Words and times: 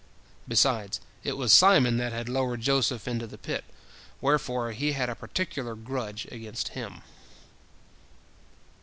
Besides, 0.47 0.99
it 1.23 1.37
was 1.37 1.53
Simon 1.53 1.97
that 1.97 2.11
had 2.11 2.27
lowered 2.27 2.61
Joseph 2.61 3.07
into 3.07 3.27
the 3.27 3.37
pit, 3.37 3.63
wherefore 4.19 4.71
he 4.71 4.93
had 4.93 5.11
a 5.11 5.15
particular 5.15 5.75
grudge 5.75 6.25
against 6.31 6.69
him. 6.69 7.03